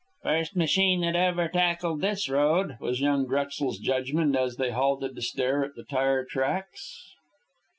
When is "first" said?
0.23-0.55